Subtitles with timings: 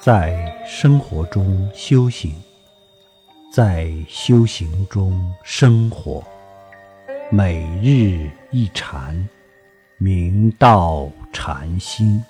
[0.00, 2.32] 在生活中修行，
[3.52, 6.22] 在修行中生活，
[7.32, 9.28] 每日一禅，
[9.98, 12.22] 明道禅心。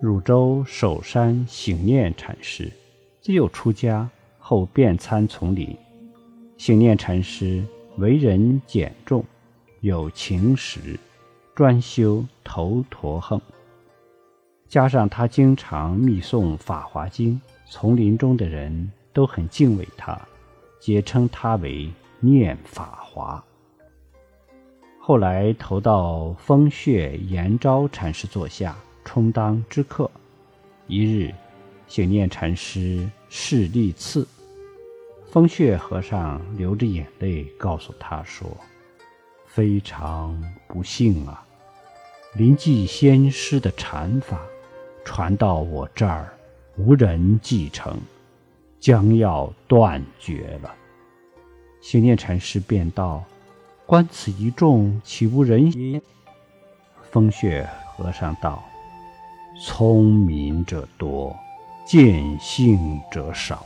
[0.00, 2.72] 汝州首山醒念禅师，
[3.20, 5.76] 自幼出家，后遍参丛林。
[6.60, 7.64] 醒念禅师
[7.96, 9.24] 为人简重，
[9.80, 11.00] 有情识，
[11.54, 13.40] 专修头陀横。
[14.68, 17.40] 加上他经常密诵《法华经》，
[17.72, 20.20] 丛林中的人都很敬畏他，
[20.78, 23.42] 皆称他为念法华。
[24.98, 28.76] 后来投到风穴延昭禅师座下。
[29.02, 30.08] 充当知客。
[30.86, 31.32] 一日，
[31.88, 34.28] 醒念禅师视历次，
[35.30, 38.48] 风穴和尚流着眼泪告诉他说
[39.46, 41.46] ：“非常不幸啊，
[42.34, 44.40] 临济先师的禅法
[45.04, 46.34] 传到我这儿，
[46.76, 47.96] 无人继承，
[48.80, 50.74] 将要断绝了。”
[51.80, 53.22] 醒念禅师便道
[53.86, 56.02] ：“观此一众，岂无人也？”
[57.08, 58.64] 风穴和尚道。
[59.64, 61.36] 聪明者多，
[61.86, 63.64] 见性者少。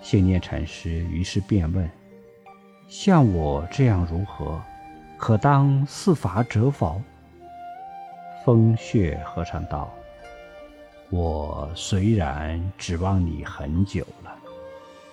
[0.00, 1.88] 信念禅师于是便问
[2.88, 4.60] ：“像我这样如何？
[5.18, 7.00] 可当四法者否？”
[8.44, 9.92] 风穴和尚道
[11.10, 14.34] ：“我虽然指望你很久了，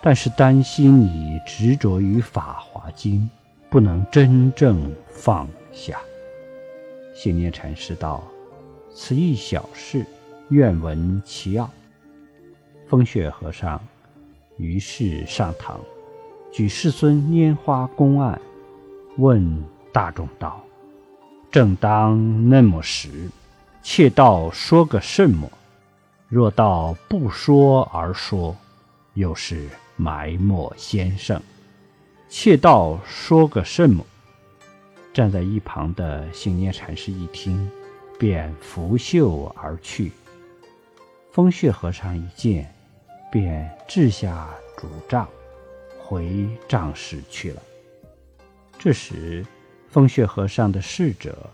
[0.02, 3.22] 但是担心你执着于《法华经》，
[3.70, 6.00] 不能真正放下。”
[7.14, 8.24] 信念禅师道。
[9.00, 10.04] 此一小事，
[10.50, 11.70] 愿闻其要。
[12.88, 13.80] 风雪和尚
[14.58, 15.80] 于是上堂，
[16.52, 18.40] 举世尊拈花公案，
[19.18, 20.62] 问大众道
[21.50, 23.30] ：“正当那么时，
[23.82, 25.50] 切道说个甚么？
[26.28, 28.56] 若道不说而说，
[29.14, 31.42] 又是埋没先生。
[32.28, 34.06] 切道说个甚么？”
[35.14, 37.70] 站在一旁的醒念禅师一听。
[38.20, 40.12] 便拂袖而去。
[41.32, 42.74] 风穴和尚一见，
[43.32, 45.28] 便掷下竹杖，
[46.00, 47.62] 回帐室去了。
[48.78, 49.46] 这时，
[49.90, 51.50] 风穴和尚的侍者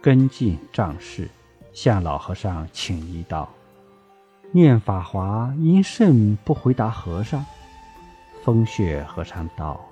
[0.00, 1.28] 跟进帐室，
[1.72, 3.48] 向老和尚请医道
[4.52, 7.44] ：“念法华因甚不回答和尚？”
[8.42, 9.84] 风穴和尚道：“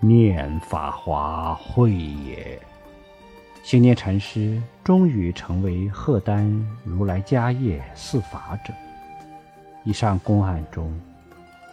[0.00, 2.60] 念法华会也。”
[3.62, 6.44] 行念禅师终于成为赫丹
[6.84, 8.74] 如来家业四法者。
[9.84, 10.92] 以上公案中，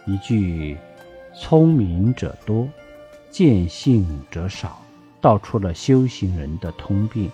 [0.06, 0.76] 一句
[1.34, 2.68] “聪明者多，
[3.30, 4.80] 见性者少”，
[5.20, 7.30] 道出了修行人的通病。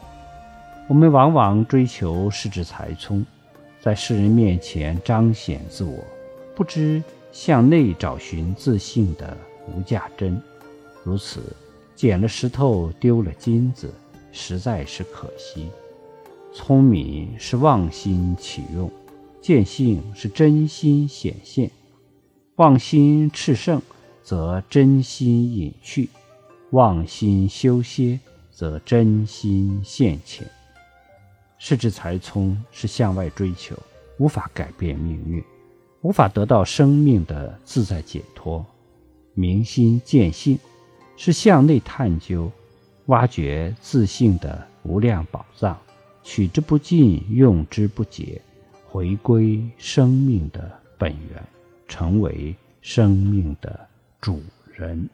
[0.89, 3.25] 我们往往追求世智才聪，
[3.81, 6.03] 在世人面前彰显自我，
[6.55, 7.03] 不知
[7.33, 9.37] 向内找寻自信的
[9.67, 10.41] 无价真。
[11.05, 11.43] 如此，
[11.95, 13.93] 捡了石头丢了金子。
[14.31, 15.69] 实在是可惜。
[16.53, 18.89] 聪明是妄心起用，
[19.41, 21.71] 见性是真心显现。
[22.57, 23.81] 妄心炽盛，
[24.23, 26.09] 则真心隐去；
[26.71, 28.19] 妄心修歇，
[28.51, 30.47] 则真心现前。
[31.59, 33.77] 世智才聪是向外追求，
[34.19, 35.43] 无法改变命运，
[36.03, 38.65] 无法得到生命的自在解脱。
[39.35, 40.59] 明心见性
[41.17, 42.51] 是向内探究。
[43.07, 45.79] 挖掘自信的无量宝藏，
[46.23, 48.43] 取之不尽，用之不竭，
[48.99, 51.41] 回归生命的本源，
[51.87, 53.87] 成为生命的
[54.21, 54.43] 主
[54.75, 55.09] 人。